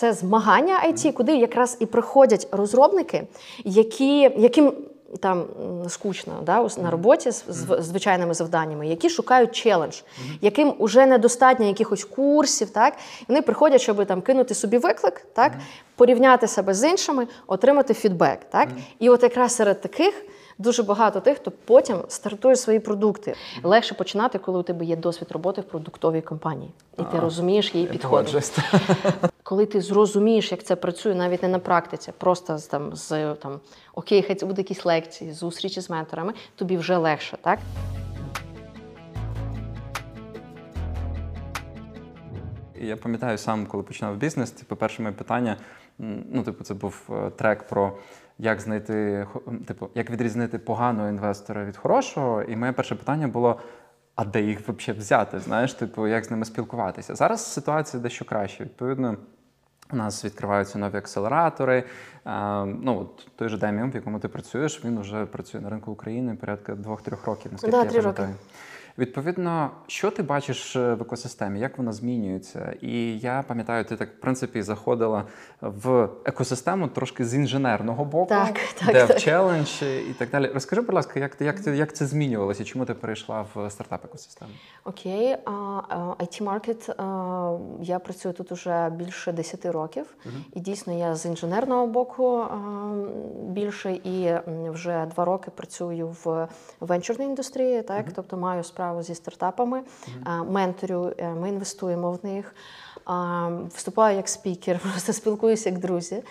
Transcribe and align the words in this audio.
це 0.00 0.12
змагання 0.12 0.82
IT, 0.88 1.12
куди 1.12 1.36
якраз 1.36 1.76
і 1.80 1.86
приходять 1.86 2.48
розробники, 2.52 3.26
які, 3.64 4.20
яким 4.20 4.72
там 5.20 5.44
скучно 5.88 6.32
да, 6.42 6.68
на 6.78 6.90
роботі 6.90 7.30
з, 7.30 7.44
з 7.48 7.82
звичайними 7.82 8.34
завданнями, 8.34 8.88
які 8.88 9.10
шукають 9.10 9.52
челендж, 9.52 9.96
яким 10.40 10.74
вже 10.80 11.06
недостатньо 11.06 11.66
якихось 11.66 12.04
курсів. 12.04 12.70
Так? 12.70 12.94
Вони 13.28 13.42
приходять, 13.42 13.80
щоб 13.80 14.06
там 14.06 14.22
кинути 14.22 14.54
собі 14.54 14.78
виклик, 14.78 15.26
так? 15.32 15.52
порівняти 15.96 16.46
себе 16.46 16.74
з 16.74 16.90
іншими, 16.90 17.26
отримати 17.46 17.94
фідбек. 17.94 18.40
Так? 18.50 18.68
І 18.98 19.08
от 19.08 19.22
якраз 19.22 19.54
серед 19.54 19.80
таких 19.80 20.24
дуже 20.58 20.82
багато 20.82 21.20
тих, 21.20 21.36
хто 21.36 21.50
потім 21.50 21.96
стартує 22.08 22.56
свої 22.56 22.80
продукти. 22.80 23.34
Легше 23.62 23.94
починати, 23.94 24.38
коли 24.38 24.58
у 24.58 24.62
тебе 24.62 24.84
є 24.84 24.96
досвід 24.96 25.28
роботи 25.30 25.60
в 25.60 25.64
продуктовій 25.64 26.20
компанії, 26.20 26.70
і 26.98 27.02
ти 27.02 27.20
розумієш 27.20 27.74
її 27.74 27.86
підходи. 27.86 28.40
Коли 29.42 29.66
ти 29.66 29.80
зрозумієш, 29.80 30.52
як 30.52 30.62
це 30.62 30.76
працює, 30.76 31.14
навіть 31.14 31.42
не 31.42 31.48
на 31.48 31.58
практиці, 31.58 32.12
просто 32.18 32.58
з 32.58 32.66
там 32.66 32.96
з 32.96 33.34
там 33.34 33.60
окей, 33.94 34.22
хай 34.22 34.36
це 34.36 34.46
буде 34.46 34.60
якісь 34.60 34.84
лекції, 34.84 35.32
зустрічі 35.32 35.80
з 35.80 35.90
менторами, 35.90 36.32
тобі 36.54 36.76
вже 36.76 36.96
легше, 36.96 37.38
так? 37.40 37.58
Я 42.82 42.96
пам'ятаю 42.96 43.38
сам, 43.38 43.66
коли 43.66 43.82
починав 43.82 44.16
бізнес, 44.16 44.50
типу, 44.50 44.76
перше 44.76 45.02
моє 45.02 45.14
питання, 45.14 45.56
ну, 45.98 46.42
типу, 46.42 46.64
це 46.64 46.74
був 46.74 47.02
е, 47.10 47.30
трек 47.30 47.68
про 47.68 47.92
як 48.38 48.60
знайти, 48.60 49.26
типу, 49.66 49.88
як 49.94 50.10
відрізнити 50.10 50.58
поганого 50.58 51.08
інвестора 51.08 51.64
від 51.64 51.76
хорошого. 51.76 52.42
І 52.42 52.56
моє 52.56 52.72
перше 52.72 52.94
питання 52.94 53.28
було: 53.28 53.60
а 54.14 54.24
де 54.24 54.42
їх 54.42 54.68
взагалі 54.68 55.00
взяти? 55.00 55.40
Знаєш, 55.40 55.74
типу, 55.74 56.06
як 56.06 56.24
з 56.24 56.30
ними 56.30 56.44
спілкуватися? 56.44 57.14
Зараз 57.14 57.52
ситуація 57.52 58.02
дещо 58.02 58.24
краще. 58.24 58.64
Відповідно, 58.64 59.16
у 59.92 59.96
нас 59.96 60.24
відкриваються 60.24 60.78
нові 60.78 60.96
акселератори. 60.96 61.84
Ну, 62.66 62.98
от 63.00 63.28
Той 63.36 63.48
же 63.48 63.58
Деміум, 63.58 63.90
в 63.90 63.94
якому 63.94 64.18
ти 64.18 64.28
працюєш, 64.28 64.84
він 64.84 65.00
вже 65.00 65.26
працює 65.26 65.60
на 65.60 65.70
ринку 65.70 65.92
України 65.92 66.36
порядка 66.40 66.74
двох-трьох 66.74 67.26
років. 67.26 67.52
наскільки 67.52 67.76
да, 67.76 67.82
я 67.82 67.90
пам'ятаю. 67.90 68.34
Відповідно, 69.00 69.70
що 69.86 70.10
ти 70.10 70.22
бачиш 70.22 70.76
е, 70.76 70.94
в 70.94 71.02
екосистемі, 71.02 71.60
як 71.60 71.78
вона 71.78 71.92
змінюється? 71.92 72.74
І 72.80 73.18
я 73.18 73.44
пам'ятаю, 73.48 73.84
ти 73.84 73.96
так 73.96 74.08
в 74.08 74.20
принципі 74.20 74.62
заходила 74.62 75.24
в 75.60 76.08
екосистему 76.24 76.88
трошки 76.88 77.24
з 77.24 77.34
інженерного 77.34 78.04
боку, 78.04 78.28
так, 78.28 78.58
так, 78.78 78.92
де 78.92 79.06
так. 79.06 79.16
в 79.16 79.20
челендж 79.20 79.82
і 79.82 80.14
так 80.18 80.30
далі. 80.30 80.50
Розкажи, 80.54 80.82
будь 80.82 80.94
ласка, 80.94 81.20
як 81.20 81.40
як, 81.40 81.66
як 81.66 81.96
це 81.96 82.06
змінювалося? 82.06 82.64
Чому 82.64 82.84
ти 82.84 82.94
перейшла 82.94 83.46
в 83.54 83.70
стартап 83.70 84.04
екосистему? 84.04 84.50
Окей, 84.84 85.36
it 86.18 86.42
маркет 86.42 86.88
я 87.80 87.98
працюю 87.98 88.34
тут 88.34 88.52
уже 88.52 88.90
більше 88.90 89.32
10 89.32 89.66
років, 89.66 90.06
uh 90.26 90.30
і 90.54 90.60
дійсно 90.60 90.92
я 90.98 91.14
з 91.14 91.26
інженерного 91.26 91.86
боку 91.86 92.44
більше 93.42 93.92
і 93.92 94.32
вже 94.70 95.06
два 95.06 95.24
роки 95.24 95.50
працюю 95.50 96.16
в 96.24 96.48
венчурній 96.80 97.24
індустрії, 97.24 97.82
так 97.82 98.06
uh 98.06 98.12
тобто 98.14 98.36
маю 98.36 98.64
справу 98.64 98.89
справу 98.90 99.02
зі 99.02 99.14
стартапами, 99.14 99.82
менторю, 100.48 101.12
е, 101.18 101.28
ми 101.30 101.48
інвестуємо 101.48 102.12
в 102.12 102.26
них. 102.26 102.54
Вступаю 103.74 104.16
як 104.16 104.28
спікер, 104.28 104.78
просто 104.92 105.12
спілкуюся 105.12 105.70
як 105.70 105.78
друзі. 105.78 106.22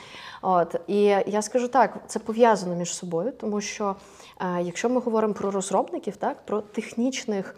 От 0.41 0.75
І 0.87 1.01
я 1.27 1.41
скажу 1.41 1.67
так, 1.67 1.99
це 2.07 2.19
пов'язано 2.19 2.75
між 2.75 2.95
собою, 2.95 3.31
тому 3.31 3.61
що 3.61 3.95
е, 4.41 4.61
якщо 4.61 4.89
ми 4.89 4.99
говоримо 4.99 5.33
про 5.33 5.51
розробників, 5.51 6.15
так 6.15 6.45
про 6.45 6.61
технічних, 6.61 7.55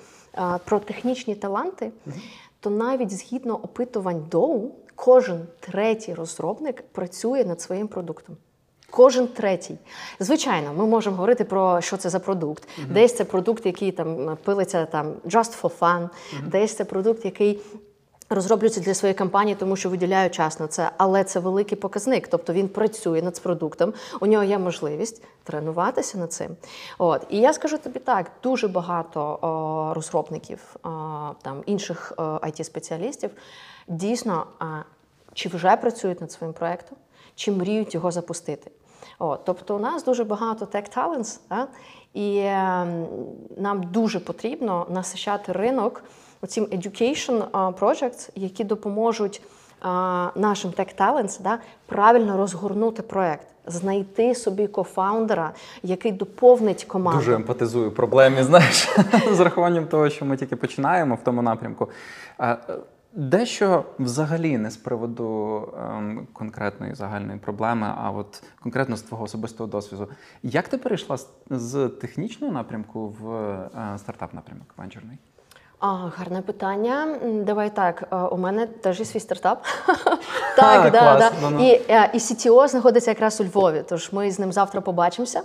про 0.65 0.79
технічні 0.79 1.35
таланти, 1.35 1.91
то 2.59 2.69
навіть 2.69 3.11
згідно 3.11 3.55
опитувань 3.55 4.25
Доу, 4.31 4.71
кожен 4.95 5.47
третій 5.59 6.13
розробник 6.13 6.81
працює 6.91 7.45
над 7.45 7.61
своїм 7.61 7.87
продуктом. 7.87 8.37
Кожен 8.91 9.27
третій. 9.27 9.77
Звичайно, 10.19 10.73
ми 10.73 10.85
можемо 10.85 11.15
говорити 11.15 11.43
про 11.43 11.81
що 11.81 11.97
це 11.97 12.09
за 12.09 12.19
продукт. 12.19 12.63
Uh-huh. 12.63 12.93
Десь 12.93 13.15
це 13.15 13.25
продукт, 13.25 13.65
який 13.65 13.91
там 13.91 14.37
пилиться 14.43 14.85
там 14.85 15.13
just 15.25 15.61
for 15.61 15.71
fun, 15.79 16.01
uh-huh. 16.01 16.47
десь 16.47 16.75
це 16.75 16.85
продукт, 16.85 17.25
який. 17.25 17.59
Розроблюється 18.33 18.81
для 18.81 18.93
своєї 18.93 19.17
компанії, 19.17 19.55
тому 19.59 19.75
що 19.75 19.89
виділяють 19.89 20.33
час 20.33 20.59
на 20.59 20.67
це, 20.67 20.91
але 20.97 21.23
це 21.23 21.39
великий 21.39 21.77
показник. 21.77 22.27
Тобто 22.27 22.53
він 22.53 22.67
працює 22.67 23.21
над 23.21 23.41
продуктом, 23.41 23.93
у 24.21 24.25
нього 24.25 24.43
є 24.43 24.57
можливість 24.57 25.23
тренуватися 25.43 26.17
над 26.17 26.33
цим. 26.33 26.55
От 26.97 27.25
і 27.29 27.39
я 27.39 27.53
скажу 27.53 27.77
тобі 27.77 27.99
так: 27.99 28.31
дуже 28.43 28.67
багато 28.67 29.39
о, 29.41 29.93
розробників, 29.93 30.59
о, 30.83 30.89
там 31.41 31.63
інших 31.65 32.13
it 32.17 32.63
спеціалістів 32.63 33.29
дійсно 33.87 34.45
а, 34.59 34.65
чи 35.33 35.49
вже 35.49 35.75
працюють 35.75 36.21
над 36.21 36.31
своїм 36.31 36.53
проектом, 36.53 36.97
чи 37.35 37.51
мріють 37.51 37.93
його 37.93 38.11
запустити. 38.11 38.71
От, 39.21 39.39
Тобто 39.45 39.75
у 39.75 39.79
нас 39.79 40.03
дуже 40.03 40.23
багато 40.23 40.65
tech 40.65 40.97
talents, 40.97 41.39
да? 41.49 41.67
і 42.13 42.37
е, 42.37 42.85
нам 43.57 43.83
дуже 43.91 44.19
потрібно 44.19 44.85
насичати 44.89 45.51
ринок 45.51 46.03
оцім 46.41 46.65
education 46.65 47.49
projects, 47.79 48.29
які 48.35 48.63
допоможуть 48.63 49.41
е, 49.41 49.87
нашим 50.35 50.71
tech 50.71 50.97
talents 50.97 51.41
да, 51.41 51.59
правильно 51.85 52.37
розгорнути 52.37 53.01
проект. 53.01 53.47
Знайти 53.65 54.35
собі 54.35 54.67
кофаундера, 54.67 55.51
який 55.83 56.11
доповнить 56.11 56.83
команду. 56.83 57.19
Дуже 57.19 57.33
емпатизую 57.33 57.91
проблемі, 57.91 58.43
знаєш, 58.43 58.89
з 59.31 59.39
рахуванням 59.39 59.87
того, 59.87 60.09
що 60.09 60.25
ми 60.25 60.37
тільки 60.37 60.55
починаємо 60.55 61.15
в 61.15 61.23
тому 61.23 61.41
напрямку. 61.41 61.89
Дещо 63.13 63.85
взагалі 63.99 64.57
не 64.57 64.71
з 64.71 64.77
приводу 64.77 65.69
ем, 65.77 66.27
конкретної 66.33 66.95
загальної 66.95 67.39
проблеми, 67.39 67.93
а 67.97 68.11
от 68.11 68.43
конкретно 68.63 68.97
з 68.97 69.01
твого 69.01 69.23
особистого 69.23 69.69
досвіду. 69.69 70.07
Як 70.43 70.67
ти 70.67 70.77
перейшла 70.77 71.17
з, 71.17 71.27
з 71.49 71.89
технічного 71.89 72.53
напрямку 72.53 73.07
в 73.07 73.31
е, 73.33 73.69
стартап 73.97 74.33
напрямок 74.33 74.73
венчурний? 74.77 75.17
А, 75.79 75.87
Гарне 76.17 76.41
питання. 76.41 77.17
Давай 77.45 77.75
так. 77.75 78.03
Е, 78.11 78.15
у 78.15 78.37
мене 78.37 78.67
теж 78.67 78.99
є 78.99 79.05
свій 79.05 79.19
стартап. 79.19 79.65
Так, 80.55 80.91
да, 80.91 81.17
да. 81.17 81.59
І 81.59 81.81
е, 81.89 82.09
і 82.13 82.17
CTO 82.17 82.67
знаходиться 82.67 83.11
якраз 83.11 83.41
у 83.41 83.43
Львові, 83.43 83.83
тож 83.89 84.13
ми 84.13 84.31
з 84.31 84.39
ним 84.39 84.51
завтра 84.51 84.81
побачимося. 84.81 85.41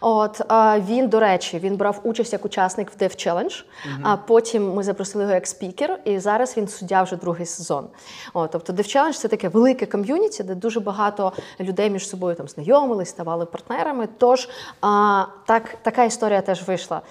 От 0.00 0.40
він, 0.88 1.08
до 1.08 1.20
речі, 1.20 1.58
він 1.58 1.76
брав 1.76 2.00
участь 2.04 2.32
як 2.32 2.44
учасник 2.44 2.90
в 2.90 3.02
Dev 3.02 3.26
Challenge, 3.26 3.64
А 4.02 4.16
потім 4.16 4.74
ми 4.74 4.82
запросили 4.82 5.24
його 5.24 5.34
як 5.34 5.46
спікер, 5.46 6.00
і 6.04 6.18
зараз 6.18 6.56
він 6.56 6.68
суддя 6.68 7.02
вже 7.02 7.16
другий 7.16 7.46
сезон. 7.46 7.86
От, 8.34 8.50
тобто 8.50 8.72
Dev 8.72 8.96
Challenge– 8.96 9.12
це 9.18 9.28
таке 9.28 9.48
велике 9.48 9.86
ком'юніті, 9.86 10.42
де 10.42 10.54
дуже 10.54 10.80
багато 10.80 11.32
людей 11.60 11.90
між 11.90 12.08
собою 12.08 12.34
там 12.34 12.48
знайомились, 12.48 13.08
ставали 13.08 13.46
партнерами. 13.46 14.08
Тож 14.18 14.48
а, 14.80 15.24
так, 15.46 15.76
така 15.82 16.04
історія 16.04 16.40
теж 16.40 16.62
вийшла. 16.68 17.02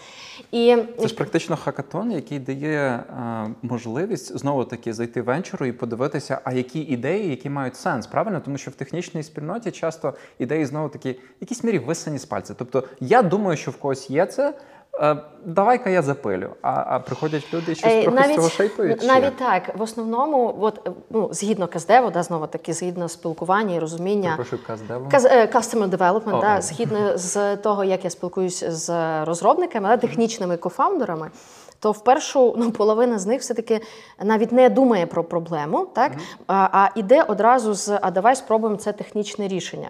І 0.51 0.77
це 0.99 1.07
ж 1.07 1.15
практично 1.15 1.57
хакатон, 1.57 2.11
який 2.11 2.39
дає 2.39 2.79
а, 2.79 3.47
можливість 3.61 4.37
знову 4.37 4.65
таки 4.65 4.93
зайти 4.93 5.21
в 5.21 5.25
венчуру 5.25 5.65
і 5.65 5.71
подивитися, 5.71 6.41
а 6.43 6.53
які 6.53 6.79
ідеї, 6.79 7.29
які 7.29 7.49
мають 7.49 7.75
сенс, 7.75 8.07
правильно? 8.07 8.41
Тому 8.45 8.57
що 8.57 8.71
в 8.71 8.73
технічній 8.73 9.23
спільноті 9.23 9.71
часто 9.71 10.13
ідеї 10.39 10.65
знову 10.65 10.89
таки 10.89 11.11
в 11.11 11.17
якійсь 11.41 11.63
мірі 11.63 11.79
висані 11.79 12.17
з 12.17 12.25
пальця. 12.25 12.53
Тобто 12.57 12.76
я 12.99 13.21
думаю, 13.21 13.57
що 13.57 13.71
в 13.71 13.77
когось 13.77 14.09
є 14.09 14.25
це. 14.25 14.53
Е, 15.01 15.17
давай-ка 15.45 15.89
я 15.89 16.01
запилю. 16.01 16.49
А 16.61 16.83
а 16.87 16.99
приходять 16.99 17.53
люди 17.53 17.75
щось 17.75 17.91
Ей, 17.91 18.03
трохи 18.03 18.19
навіть, 18.19 18.31
з 18.31 18.35
цього 18.35 18.49
шейпують? 18.49 19.03
Навіть 19.03 19.37
так. 19.37 19.77
В 19.77 19.81
основному, 19.81 20.55
от, 20.59 20.89
ну, 21.09 21.29
згідно 21.31 21.67
Каздеву, 21.67 22.09
да, 22.09 22.23
знову 22.23 22.47
таки, 22.47 22.73
згідно 22.73 23.09
спілкування 23.09 23.75
і 23.75 23.79
розуміння. 23.79 24.33
Прошу 24.35 24.63
Каздеву? 24.67 25.09
Е, 25.13 25.45
Customer 25.45 25.89
Development, 25.89 26.23
oh, 26.23 26.41
да, 26.41 26.61
згідно 26.61 27.17
з 27.17 27.55
того, 27.55 27.83
як 27.83 28.03
я 28.03 28.09
спілкуюся 28.09 28.71
з 28.71 28.89
розробниками, 29.25 29.89
да, 29.89 29.97
технічними 29.97 30.57
кофаундерами, 30.57 31.31
то 31.79 31.91
в 31.91 32.03
першу 32.03 32.55
ну, 32.57 32.71
половина 32.71 33.19
з 33.19 33.25
них 33.25 33.41
все-таки 33.41 33.81
навіть 34.23 34.51
не 34.51 34.69
думає 34.69 35.05
про 35.05 35.23
проблему, 35.23 35.87
так? 35.95 36.11
Mm-hmm. 36.11 36.43
а, 36.47 36.69
а 36.71 36.89
іде 36.95 37.23
одразу 37.23 37.73
з 37.73 37.99
а 38.01 38.11
давай 38.11 38.35
спробуємо 38.35 38.77
це 38.77 38.93
технічне 38.93 39.47
рішення. 39.47 39.89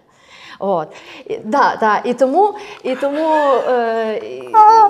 От. 0.59 0.87
І, 1.25 1.37
да, 1.37 1.77
да. 1.79 2.01
І 2.05 2.13
тому 2.13 2.53
і 2.83 2.95
тому 2.95 3.29
е, 3.67 4.21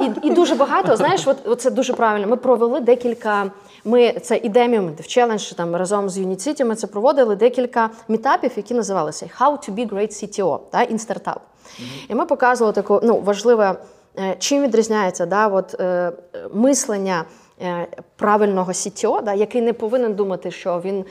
і, 0.01 0.27
і 0.27 0.29
дуже 0.29 0.55
багато, 0.55 0.95
знаєш, 0.95 1.27
от, 1.27 1.37
от 1.45 1.61
це 1.61 1.71
дуже 1.71 1.93
правильно. 1.93 2.27
Ми 2.27 2.35
провели 2.35 2.79
декілька. 2.79 3.51
Ми 3.85 4.13
це 4.13 4.37
ідеміум 4.37 4.91
в 4.99 5.07
челендж 5.07 5.51
там 5.51 5.75
разом 5.75 6.09
з 6.09 6.17
Unicity 6.17 6.65
Ми 6.65 6.75
це 6.75 6.87
проводили 6.87 7.35
декілька 7.35 7.89
мітапів, 8.07 8.51
які 8.55 8.73
називалися 8.73 9.29
How 9.39 9.51
to 9.51 9.75
be 9.75 9.89
great 9.89 10.11
CTO 10.11 10.59
та 10.71 10.77
in 10.77 10.93
startup. 10.93 11.33
Mm-hmm. 11.33 12.05
І 12.09 12.15
ми 12.15 12.25
показували 12.25 12.73
таку 12.73 12.99
ну, 13.03 13.19
важливе, 13.19 13.75
е, 14.19 14.35
чим 14.39 14.63
відрізняється 14.63 15.25
да, 15.25 15.47
от, 15.47 15.75
е, 15.79 16.11
мислення 16.53 17.25
е, 17.61 17.87
правильного 18.15 18.71
CTO, 18.71 19.23
да, 19.23 19.33
який 19.33 19.61
не 19.61 19.73
повинен 19.73 20.13
думати, 20.13 20.51
що 20.51 20.81
він 20.85 21.05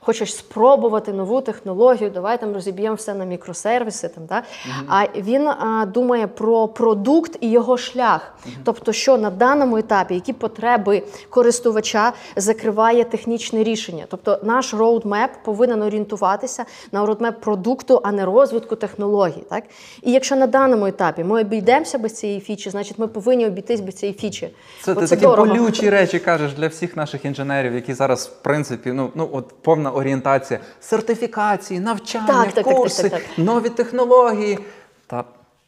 хоче 0.00 0.36
спробувати 0.36 1.12
нову 1.12 1.40
технологію, 1.40 2.10
давай 2.10 2.40
там 2.40 2.54
розіб'ємо 2.54 2.94
все 2.94 3.14
на 3.14 3.24
мікросервіси. 3.24 4.08
Там, 4.08 4.26
да? 4.26 4.42
А 4.88 5.06
він 5.16 5.48
а, 5.48 5.86
думає 5.86 6.26
про 6.26 6.68
продукт 6.68 7.36
і 7.40 7.50
його 7.50 7.78
шлях. 7.78 8.34
Тобто, 8.64 8.92
що 8.92 9.18
на 9.18 9.30
даному 9.30 9.76
етапі, 9.76 10.14
які 10.14 10.32
потреби 10.32 11.02
користувача 11.30 12.12
закриває 12.36 13.04
технічне 13.04 13.62
рішення. 13.62 14.04
Тобто 14.08 14.38
наш 14.42 14.74
roadmap 14.74 15.30
повинен 15.44 15.82
орієнтуватися 15.82 16.64
на 16.92 17.06
roadmap 17.06 17.40
продукту, 17.40 18.00
а 18.04 18.12
не 18.12 18.24
розвитку 18.24 18.76
технологій. 18.76 19.44
Так? 19.50 19.64
І 20.02 20.12
якщо 20.12 20.36
на 20.36 20.46
даному 20.46 20.86
етапі 20.86 21.24
ми 21.24 21.40
обійдемося 21.40 21.98
без 21.98 22.14
цієї 22.14 22.40
фічі, 22.40 22.70
значить 22.70 22.98
ми 22.98 23.06
повинні 23.06 23.46
обійтись 23.46 23.80
без 23.80 23.94
цієї 23.94 24.18
фічі. 24.18 24.50
Це 24.82 24.94
Бо 24.94 25.00
ти 25.00 25.06
такі 25.06 25.22
дорого. 25.22 25.48
болючі 25.48 25.90
речі 25.90 26.18
кажеш 26.18 26.52
для 26.52 26.68
всіх 26.68 26.96
наших 26.96 27.24
інженерів, 27.24 27.74
які 27.74 27.94
зараз, 27.94 28.26
в 28.26 28.42
принципі, 28.42 28.92
ну, 28.92 29.10
ну 29.14 29.28
от 29.32 29.54
повна 29.62 29.89
орієнтація, 29.90 30.60
сертифікації, 30.80 31.80
навчання, 31.80 32.26
Так, 32.26 32.44
так, 32.44 32.54
так, 32.54 32.64
так, 32.64 32.76
курси, 32.76 33.02
так, 33.02 33.12
так. 33.12 33.22
нові 33.38 33.68
технології. 33.68 34.58
Та 35.06 35.24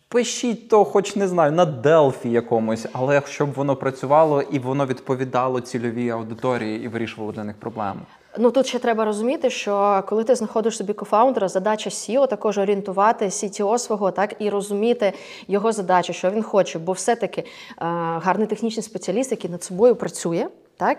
пишіть 0.08 0.69
то, 0.69 0.84
хоч 0.84 1.16
не 1.16 1.28
знаю, 1.28 1.52
на 1.52 1.64
Делфі 1.64 2.30
якомусь, 2.30 2.86
але 2.92 3.22
щоб 3.26 3.52
воно 3.52 3.76
працювало 3.76 4.42
і 4.42 4.58
воно 4.58 4.86
відповідало 4.86 5.60
цільовій 5.60 6.10
аудиторії 6.10 6.84
і 6.84 6.88
вирішувало 6.88 7.32
для 7.32 7.44
них 7.44 7.56
проблему. 7.56 8.00
Ну 8.38 8.50
тут 8.50 8.66
ще 8.66 8.78
треба 8.78 9.04
розуміти, 9.04 9.50
що 9.50 10.04
коли 10.08 10.24
ти 10.24 10.34
знаходиш 10.34 10.76
собі 10.76 10.92
кофаундера, 10.92 11.48
задача 11.48 11.90
SEO 11.90 12.28
також 12.28 12.58
орієнтувати 12.58 13.24
CTO 13.24 13.78
свого, 13.78 14.10
так 14.10 14.34
і 14.38 14.50
розуміти 14.50 15.12
його 15.48 15.72
задачу, 15.72 16.12
що 16.12 16.30
він 16.30 16.42
хоче, 16.42 16.78
бо 16.78 16.92
все-таки 16.92 17.40
е, 17.40 17.46
гарний 18.22 18.46
технічний 18.46 18.82
спеціаліст, 18.82 19.30
який 19.30 19.50
над 19.50 19.62
собою 19.62 19.96
працює. 19.96 20.48
Так, 20.76 20.98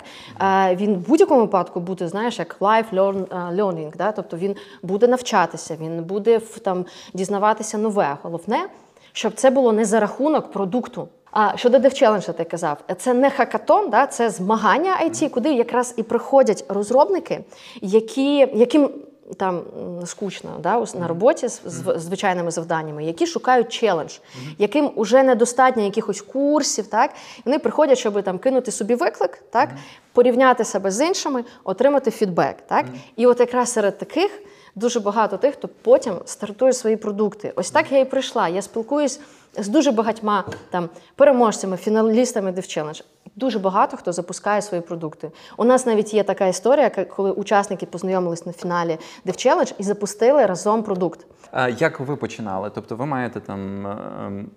він 0.75 0.95
в 0.95 1.07
будь-якому 1.07 1.41
випадку 1.41 1.79
буде, 1.79 2.07
знаєш, 2.07 2.39
як 2.39 2.57
life 2.59 2.93
learn, 2.93 3.25
е, 3.31 3.55
learning, 3.61 3.97
да? 3.97 4.11
тобто 4.11 4.37
він 4.37 4.55
буде 4.83 5.07
навчатися, 5.07 5.77
він 5.81 6.03
буде 6.03 6.39
там 6.39 6.85
дізнаватися 7.13 7.77
нове. 7.77 8.17
Головне, 8.21 8.65
щоб 9.11 9.33
це 9.33 9.49
було 9.49 9.73
не 9.73 9.85
за 9.85 9.99
рахунок 9.99 10.51
продукту. 10.51 11.07
А 11.31 11.57
щодо 11.57 11.77
DevChallenge, 11.77 12.33
ти 12.33 12.43
казав, 12.43 12.77
це 12.97 13.13
не 13.13 13.29
хакатон, 13.29 13.89
да, 13.89 14.07
це 14.07 14.29
змагання 14.29 14.97
IT, 15.03 15.29
куди 15.29 15.53
якраз 15.53 15.93
і 15.97 16.03
приходять 16.03 16.65
розробники, 16.69 17.43
які, 17.81 18.37
яким 18.53 18.89
там 19.33 19.61
скучно 20.05 20.49
да, 20.59 20.85
на 20.95 21.07
роботі 21.07 21.47
з, 21.47 21.61
з 21.65 21.99
звичайними 21.99 22.51
завданнями, 22.51 23.03
які 23.03 23.27
шукають 23.27 23.69
челендж, 23.69 24.11
яким 24.57 24.91
уже 24.95 25.23
недостатньо 25.23 25.83
якихось 25.83 26.21
курсів, 26.21 26.87
так 26.87 27.11
вони 27.45 27.59
приходять, 27.59 27.97
щоб 27.97 28.23
там 28.23 28.39
кинути 28.39 28.71
собі 28.71 28.95
виклик, 28.95 29.43
так, 29.49 29.69
порівняти 30.13 30.63
себе 30.63 30.91
з 30.91 31.07
іншими, 31.07 31.43
отримати 31.63 32.11
фідбек. 32.11 32.55
Так? 32.67 32.85
І 33.15 33.25
от 33.25 33.39
якраз 33.39 33.71
серед 33.71 33.97
таких 33.97 34.41
дуже 34.75 34.99
багато 34.99 35.37
тих, 35.37 35.53
хто 35.53 35.69
потім 35.81 36.13
стартує 36.25 36.73
свої 36.73 36.97
продукти. 36.97 37.53
Ось 37.55 37.71
так 37.71 37.91
я 37.91 37.99
і 37.99 38.05
прийшла. 38.05 38.47
Я 38.47 38.61
спілкуюсь 38.61 39.19
з 39.57 39.67
дуже 39.67 39.91
багатьма 39.91 40.43
там 40.69 40.89
переможцями, 41.15 41.77
фіналістами 41.77 42.51
DevChallenge. 42.51 43.03
Дуже 43.35 43.59
багато 43.59 43.97
хто 43.97 44.11
запускає 44.13 44.61
свої 44.61 44.83
продукти. 44.83 45.31
У 45.57 45.63
нас 45.63 45.85
навіть 45.85 46.13
є 46.13 46.23
така 46.23 46.47
історія, 46.47 46.89
коли 46.89 47.31
учасники 47.31 47.85
познайомились 47.85 48.45
на 48.45 48.53
фіналі 48.53 48.97
DevChallenge 49.25 49.73
і 49.77 49.83
запустили 49.83 50.45
разом 50.45 50.83
продукт. 50.83 51.25
А 51.51 51.69
як 51.69 51.99
ви 51.99 52.15
починали? 52.15 52.71
Тобто 52.75 52.95
ви 52.95 53.05
маєте 53.05 53.39
там 53.39 53.87
ем, 53.87 54.49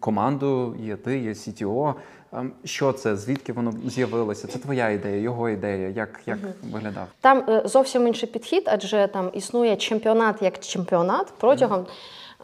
команду, 0.00 0.76
є 0.80 0.96
ти, 0.96 1.18
є 1.18 1.30
CTO. 1.30 1.94
Ем, 2.32 2.52
Що 2.64 2.92
це? 2.92 3.16
Звідки 3.16 3.52
воно 3.52 3.72
з'явилося? 3.86 4.48
Це 4.48 4.58
твоя 4.58 4.90
ідея, 4.90 5.20
його 5.20 5.48
ідея. 5.48 5.88
Як, 5.88 6.20
як 6.26 6.38
виглядав? 6.72 7.06
Там 7.20 7.44
е, 7.48 7.62
зовсім 7.64 8.06
інший 8.06 8.28
підхід, 8.28 8.62
адже 8.66 9.08
там 9.12 9.30
існує 9.32 9.76
чемпіонат 9.76 10.42
як 10.42 10.58
чемпіонат 10.58 11.32
протягом. 11.38 11.86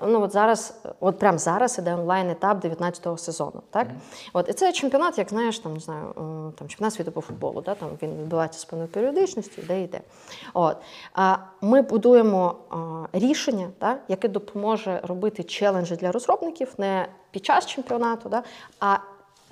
Ну 0.02 0.22
от 0.22 0.32
зараз, 0.32 0.74
от 1.00 1.18
прямо 1.18 1.38
зараз 1.38 1.78
іде 1.78 1.94
онлайн 1.94 2.30
етап 2.30 2.64
19-го 2.64 3.18
сезону. 3.18 3.62
Так 3.70 3.86
от 4.32 4.48
і 4.48 4.52
це 4.52 4.72
чемпіонат, 4.72 5.18
як 5.18 5.28
знаєш, 5.28 5.58
там 5.58 5.74
не 5.74 5.80
знаю, 5.80 6.12
там 6.58 6.68
чемпіонат 6.68 6.94
світу 6.94 7.12
по 7.12 7.20
футболу. 7.20 7.60
Да? 7.60 7.74
Там 7.74 7.88
він 8.02 8.10
відбувається 8.10 8.60
з 8.60 8.64
певною 8.64 8.88
періодичністю, 8.88 9.62
йде 9.62 9.82
йде. 9.82 10.00
От 10.54 10.76
а 11.14 11.36
ми 11.60 11.82
будуємо 11.82 12.54
а, 12.70 12.76
рішення, 13.18 13.68
да, 13.80 13.96
яке 14.08 14.28
допоможе 14.28 15.00
робити 15.02 15.42
челенджі 15.42 15.96
для 15.96 16.12
розробників 16.12 16.74
не 16.78 17.08
під 17.30 17.44
час 17.44 17.66
чемпіонату, 17.66 18.28
да, 18.28 18.42
а 18.80 18.96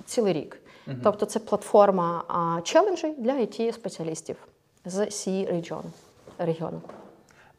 цілий 0.05 0.33
рік. 0.33 0.57
Тобто 1.03 1.25
це 1.25 1.39
платформа 1.39 2.23
а, 2.27 2.61
челенджей 2.61 3.13
для 3.17 3.31
it 3.31 3.73
спеціалістів 3.73 4.35
з 4.85 4.99
C 4.99 5.47
регіону. 6.37 6.81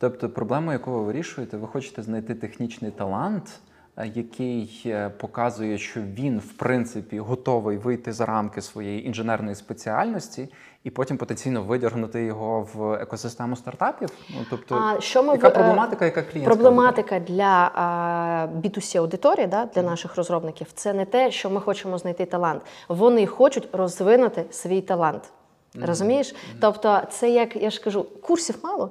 Тобто, 0.02 0.28
проблему, 0.28 0.72
яку 0.72 0.90
ви 0.90 1.02
вирішуєте, 1.02 1.56
ви 1.56 1.66
хочете 1.66 2.02
знайти 2.02 2.34
технічний 2.34 2.90
талант, 2.90 3.60
е, 3.96 4.10
який 4.14 4.82
е, 4.86 5.08
показує, 5.08 5.78
що 5.78 6.00
він, 6.00 6.38
в 6.38 6.52
принципі, 6.52 7.18
готовий 7.18 7.76
вийти 7.76 8.12
за 8.12 8.26
рамки 8.26 8.62
своєї 8.62 9.06
інженерної 9.06 9.54
спеціальності, 9.54 10.48
і 10.84 10.90
потім 10.90 11.16
потенційно 11.16 11.62
видягнути 11.62 12.24
його 12.24 12.68
в 12.74 12.92
екосистему 12.92 13.56
стартапів. 13.56 14.08
Ну 14.30 14.46
тобто, 14.50 14.74
А 14.74 15.00
що 15.00 15.22
ми 15.22 15.32
яка 15.32 15.48
е, 15.48 15.50
проблематика, 15.50 16.04
яка 16.04 16.22
клієнтська 16.22 16.54
Проблематика 16.54 17.20
для 17.20 17.70
а, 17.74 18.48
B2C 18.62 18.98
аудиторії, 18.98 19.46
да, 19.46 19.64
для 19.64 19.82
наших 19.82 20.16
розробників, 20.16 20.66
це 20.74 20.92
не 20.92 21.04
те, 21.04 21.30
що 21.30 21.50
ми 21.50 21.60
хочемо 21.60 21.98
знайти 21.98 22.24
талант. 22.24 22.62
Вони 22.88 23.26
хочуть 23.26 23.68
розвинути 23.72 24.44
свій 24.50 24.80
талант. 24.80 25.32
Розумієш? 25.80 26.34
Тобто, 26.60 27.00
це 27.10 27.30
як 27.30 27.56
я 27.56 27.70
ж 27.70 27.82
кажу, 27.82 28.06
курсів 28.22 28.58
мало. 28.62 28.90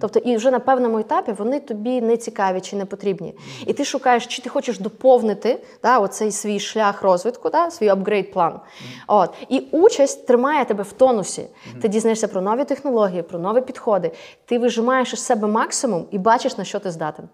Тобто, 0.00 0.18
і 0.18 0.36
вже 0.36 0.50
на 0.50 0.58
певному 0.58 0.98
етапі 0.98 1.32
вони 1.32 1.60
тобі 1.60 2.00
не 2.00 2.16
цікаві 2.16 2.60
чи 2.60 2.76
не 2.76 2.84
потрібні. 2.84 3.34
І 3.66 3.72
ти 3.72 3.84
шукаєш, 3.84 4.26
чи 4.26 4.42
ти 4.42 4.48
хочеш 4.48 4.78
доповнити 4.78 5.62
да, 5.82 5.98
оцей 5.98 6.32
свій 6.32 6.60
шлях 6.60 7.02
розвитку, 7.02 7.50
да, 7.50 7.70
свій 7.70 7.88
апгрейд 7.88 8.32
план. 8.32 8.60
От. 9.06 9.30
І 9.48 9.60
участь 9.70 10.26
тримає 10.26 10.64
тебе 10.64 10.82
в 10.82 10.92
тонусі. 10.92 11.46
Ти 11.82 11.88
дізнаєшся 11.88 12.28
про 12.28 12.40
нові 12.40 12.64
технології, 12.64 13.22
про 13.22 13.38
нові 13.38 13.60
підходи. 13.60 14.10
Ти 14.44 14.58
вижимаєш 14.58 15.12
із 15.12 15.20
себе 15.20 15.48
максимум 15.48 16.04
і 16.10 16.18
бачиш, 16.18 16.58
на 16.58 16.64
що 16.64 16.78
ти 16.78 16.90
здатен. 16.90 17.28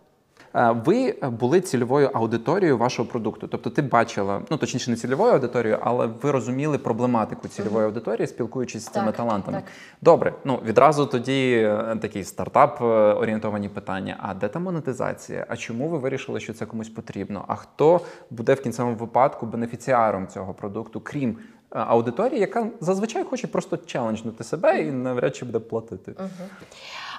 Е, 0.58 0.70
Ви 0.84 1.14
були 1.22 1.60
цільовою 1.60 2.10
аудиторією 2.14 2.78
вашого 2.78 3.08
продукту. 3.08 3.48
Тобто 3.48 3.70
ти 3.70 3.82
бачила, 3.82 4.42
ну 4.50 4.56
точніше, 4.56 4.90
не 4.90 4.96
цільовою 4.96 5.32
аудиторією, 5.32 5.80
але 5.82 6.06
ви 6.22 6.30
розуміли 6.30 6.78
проблематику 6.78 7.48
цільової 7.48 7.86
аудиторії, 7.86 8.26
спілкуючись 8.26 8.82
з 8.84 8.88
цими 8.88 9.06
Так, 9.06 9.16
талантами. 9.16 9.56
так. 9.56 9.66
Добре, 10.02 10.34
ну 10.44 10.60
відразу 10.64 11.06
тоді 11.06 11.52
е, 11.52 11.96
такі 12.00 12.24
стартап 12.24 12.82
е, 12.82 12.84
орієнтовані 12.84 13.68
питання. 13.68 14.16
А 14.20 14.34
де 14.34 14.48
та 14.48 14.58
монетизація? 14.58 15.46
А 15.48 15.56
чому 15.56 15.88
ви 15.88 15.98
вирішили, 15.98 16.40
що 16.40 16.54
це 16.54 16.66
комусь 16.66 16.88
потрібно? 16.88 17.44
А 17.48 17.54
хто 17.54 18.00
буде 18.30 18.54
в 18.54 18.62
кінцевому 18.62 18.96
випадку 18.96 19.46
бенефіціаром 19.46 20.28
цього 20.28 20.54
продукту, 20.54 21.00
крім 21.00 21.36
аудиторії, 21.70 22.40
яка 22.40 22.66
зазвичай 22.80 23.24
хоче 23.24 23.46
просто 23.46 23.76
челенджнути 23.76 24.44
себе 24.44 24.80
і 24.82 24.92
навряд 24.92 25.36
чи 25.36 25.44
буде 25.44 25.58
платити? 25.58 26.14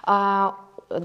А, 0.03 0.49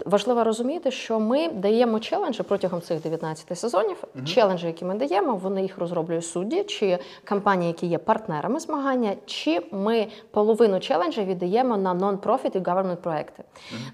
важливо 0.06 0.44
розуміти, 0.44 0.90
що 0.90 1.20
ми 1.20 1.48
даємо 1.48 2.00
челенджі 2.00 2.42
протягом 2.42 2.80
цих 2.80 3.02
19 3.02 3.58
сезонів. 3.58 4.04
Челенджі, 4.26 4.66
які 4.66 4.84
ми 4.84 4.94
даємо, 4.94 5.34
вони 5.36 5.62
їх 5.62 5.78
розроблюють 5.78 6.26
судді, 6.26 6.62
чи 6.62 6.98
компанії, 7.28 7.68
які 7.68 7.86
є 7.86 7.98
партнерами 7.98 8.60
змагання, 8.60 9.12
чи 9.26 9.60
ми 9.70 10.06
половину 10.30 10.80
челенджів 10.80 11.26
віддаємо 11.26 11.76
на 11.76 11.94
нон-профіт 11.94 12.56
і 12.56 12.58
government 12.58 12.96
проекти. 12.96 13.44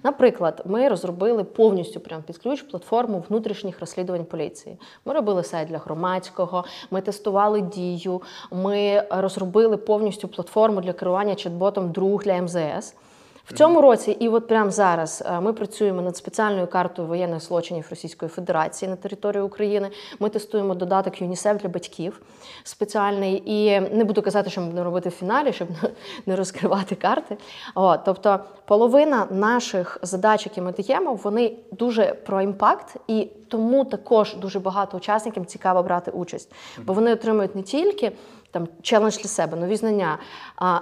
Наприклад, 0.02 0.62
ми 0.64 0.88
розробили 0.88 1.44
повністю 1.44 2.00
прямо 2.00 2.22
під 2.22 2.38
ключ 2.38 2.62
платформу 2.62 3.24
внутрішніх 3.28 3.80
розслідувань 3.80 4.24
поліції. 4.24 4.78
Ми 5.04 5.14
робили 5.14 5.44
сайт 5.44 5.68
для 5.68 5.78
громадського, 5.78 6.64
ми 6.90 7.00
тестували 7.00 7.60
дію, 7.60 8.22
ми 8.50 9.04
розробили 9.10 9.76
повністю 9.76 10.28
платформу 10.28 10.80
для 10.80 10.92
керування 10.92 11.34
чат-ботом 11.34 11.90
друг 11.90 12.22
для 12.22 12.42
МЗС. 12.42 12.94
В 13.50 13.52
цьому 13.52 13.80
році, 13.80 14.10
і 14.20 14.28
от 14.28 14.48
прямо 14.48 14.70
зараз, 14.70 15.22
е, 15.26 15.40
ми 15.40 15.52
працюємо 15.52 16.02
над 16.02 16.16
спеціальною 16.16 16.66
картою 16.66 17.08
воєнних 17.08 17.40
злочинів 17.42 17.86
Російської 17.90 18.28
Федерації 18.28 18.88
на 18.88 18.96
території 18.96 19.42
України. 19.42 19.90
Ми 20.20 20.28
тестуємо 20.28 20.74
додаток 20.74 21.20
ЮНІСЕФ 21.22 21.62
для 21.62 21.68
батьків 21.68 22.20
спеціальний. 22.64 23.42
І 23.46 23.80
не 23.80 24.04
буду 24.04 24.22
казати, 24.22 24.50
що 24.50 24.60
ми 24.60 24.66
будемо 24.66 24.84
робити 24.84 25.08
в 25.08 25.12
фіналі, 25.12 25.52
щоб 25.52 25.68
не- 26.26 26.36
розкривати 26.36 26.94
карти. 26.94 27.36
От, 27.74 28.00
тобто, 28.04 28.40
половина 28.64 29.26
наших 29.30 29.98
задач, 30.02 30.46
які 30.46 30.60
ми 30.60 30.72
даємо, 30.72 31.14
вони 31.14 31.52
дуже 31.72 32.04
про 32.14 32.42
impact, 32.42 32.96
і 33.08 33.28
тому 33.48 33.84
також 33.84 34.36
дуже 34.36 34.58
багато 34.60 34.96
учасникам 34.96 35.46
цікаво 35.46 35.82
брати 35.82 36.10
участь, 36.10 36.52
бо 36.84 36.92
вони 36.92 37.12
отримують 37.12 37.56
не 37.56 37.62
тільки 37.62 38.12
там 38.50 38.68
челендж 38.82 39.16
для 39.18 39.28
себе, 39.28 39.56
нові 39.56 39.76
знання. 39.76 40.18
а 40.56 40.78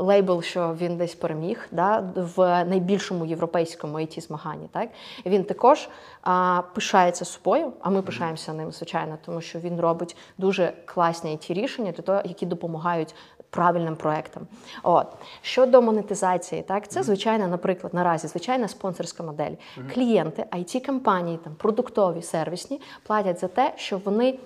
лейбл, 0.00 0.42
що 0.42 0.76
він 0.80 0.96
десь 0.96 1.14
переміг 1.14 1.68
да, 1.72 2.12
в 2.16 2.64
найбільшому 2.64 3.26
європейському 3.26 3.98
IT 3.98 4.20
змаганні. 4.20 4.68
Так 4.72 4.88
він 5.26 5.44
також 5.44 5.88
а, 6.22 6.62
пишається 6.74 7.24
собою, 7.24 7.72
а 7.80 7.90
ми 7.90 8.02
пишаємося 8.02 8.52
ним, 8.52 8.72
звичайно, 8.72 9.18
тому 9.26 9.40
що 9.40 9.58
він 9.58 9.80
робить 9.80 10.16
дуже 10.38 10.72
класні 10.84 11.30
it 11.30 11.54
рішення 11.54 11.92
для 11.92 12.02
того, 12.02 12.20
які 12.24 12.46
допомагають. 12.46 13.14
Правильним 13.52 13.96
проектам. 13.96 14.46
От 14.82 15.06
щодо 15.42 15.82
монетизації, 15.82 16.62
так 16.62 16.88
це 16.88 17.02
звичайно, 17.02 17.46
наприклад, 17.46 17.94
наразі 17.94 18.28
звичайна 18.28 18.68
спонсорська 18.68 19.22
модель. 19.22 19.50
Клієнти, 19.94 20.44
it 20.52 20.86
компанії, 20.86 21.38
там 21.44 21.54
продуктові, 21.54 22.22
сервісні 22.22 22.80
платять 23.02 23.40
за 23.40 23.48
те, 23.48 23.72
що 23.76 23.98
вони 24.04 24.38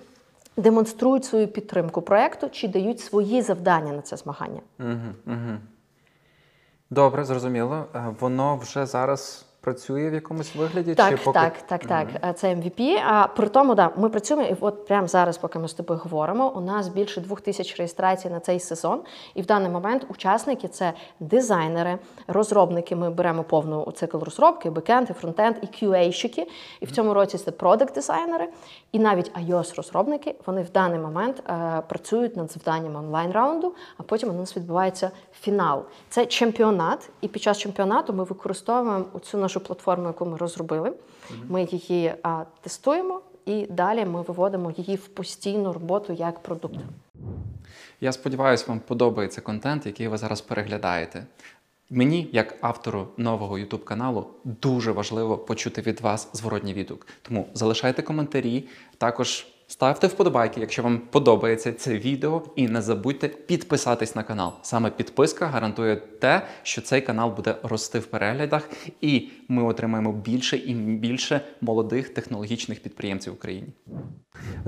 демонструють 0.57 1.25
свою 1.25 1.47
підтримку 1.47 2.01
проекту 2.01 2.49
чи 2.49 2.67
дають 2.67 2.99
свої 2.99 3.41
завдання 3.41 3.93
на 3.93 4.01
це 4.01 4.17
змагання. 4.17 4.61
Угу, 4.79 5.13
угу. 5.25 5.57
Добре, 6.89 7.25
зрозуміло. 7.25 7.85
Е, 7.95 8.15
Воно 8.19 8.57
вже 8.57 8.85
зараз 8.85 9.44
працює 9.65 10.09
в 10.09 10.13
якомусь 10.13 10.55
вигляді? 10.55 10.95
Так, 10.95 11.09
чи 11.09 11.17
поки... 11.17 11.39
так, 11.39 11.53
так, 11.67 11.85
так. 11.85 12.07
Е, 12.23 12.33
Це 12.33 12.55
MVP. 12.55 13.01
А 13.07 13.27
при 13.27 13.49
тому, 13.49 13.75
да, 13.75 13.91
ми 13.97 14.09
працюємо, 14.09 14.47
і 14.47 14.55
от 14.59 14.87
прямо 14.87 15.07
зараз, 15.07 15.37
поки 15.37 15.59
ми 15.59 15.67
з 15.67 15.73
тобою 15.73 15.99
говоримо, 16.03 16.53
у 16.55 16.61
нас 16.61 16.87
більше 16.87 17.21
двох 17.21 17.41
тисяч 17.41 17.77
реєстрацій 17.77 18.29
на 18.29 18.39
цей 18.39 18.59
сезон. 18.59 19.01
І 19.35 19.41
в 19.41 19.45
даний 19.45 19.69
момент 19.69 20.05
учасники 20.09 20.67
це 20.67 20.93
дизайнери, 21.19 21.97
розробники. 22.27 22.95
Ми 22.95 23.09
беремо 23.09 23.43
повну 23.43 23.91
цикл 23.91 24.17
розробки, 24.17 24.69
бекенд, 24.69 25.09
і 25.09 25.13
фронтенд, 25.13 25.55
і 25.61 25.65
QA-щики. 25.65 26.47
І 26.79 26.85
в 26.85 26.91
цьому 26.91 27.13
році 27.13 27.37
це 27.37 27.51
продакт-дизайнери, 27.51 28.47
і 28.91 28.99
навіть 28.99 29.31
iOS-розробники. 29.31 30.35
Вони 30.45 30.61
в 30.61 30.71
даний 30.71 30.99
момент 30.99 31.43
е, 31.49 31.81
працюють 31.87 32.37
над 32.37 32.51
завданнями 32.51 32.99
онлайн-раунду, 32.99 33.73
а 33.97 34.03
потім 34.03 34.29
у 34.29 34.33
нас 34.33 34.57
відбувається 34.57 35.11
фінал. 35.41 35.83
Це 36.09 36.25
чемпіонат, 36.25 37.09
і 37.21 37.27
під 37.27 37.41
час 37.41 37.57
чемпіонату 37.57 38.13
ми 38.13 38.23
використовуємо 38.23 39.05
цю 39.23 39.37
нашу 39.37 39.54
платформу, 39.59 40.07
яку 40.07 40.25
ми 40.25 40.37
розробили. 40.37 40.93
Ми 41.49 41.67
її 41.71 42.13
а, 42.23 42.43
тестуємо, 42.61 43.21
і 43.45 43.65
далі 43.65 44.05
ми 44.05 44.21
виводимо 44.21 44.73
її 44.77 44.95
в 44.95 45.07
постійну 45.07 45.73
роботу 45.73 46.13
як 46.13 46.39
продукт. 46.39 46.79
Я 48.01 48.11
сподіваюся, 48.11 48.65
вам 48.67 48.79
подобається 48.79 49.41
контент, 49.41 49.85
який 49.85 50.07
ви 50.07 50.17
зараз 50.17 50.41
переглядаєте. 50.41 51.25
Мені, 51.89 52.29
як 52.31 52.57
автору 52.61 53.07
нового 53.17 53.57
youtube 53.57 53.83
каналу, 53.83 54.27
дуже 54.43 54.91
важливо 54.91 55.37
почути 55.37 55.81
від 55.81 56.01
вас 56.01 56.29
зворотній 56.33 56.73
відгук. 56.73 57.07
Тому 57.21 57.47
залишайте 57.53 58.01
коментарі, 58.01 58.67
також 58.97 59.47
ставте 59.75 60.07
вподобайки, 60.07 60.59
якщо 60.59 60.83
вам 60.83 60.99
подобається 60.99 61.73
це 61.73 61.97
відео, 61.97 62.43
і 62.55 62.67
не 62.67 62.81
забудьте 62.81 63.27
підписатись 63.27 64.15
на 64.15 64.23
канал. 64.23 64.53
Саме 64.61 64.91
підписка 64.91 65.45
гарантує 65.45 65.95
те, 65.95 66.41
що 66.63 66.81
цей 66.81 67.01
канал 67.01 67.35
буде 67.35 67.55
рости 67.63 67.99
в 67.99 68.05
переглядах, 68.05 68.69
і 69.01 69.29
ми 69.47 69.63
отримаємо 69.63 70.13
більше 70.13 70.57
і 70.57 70.73
більше 70.73 71.41
молодих 71.61 72.09
технологічних 72.09 72.79
підприємців 72.83 73.33
в 73.33 73.35
Україні. 73.35 73.67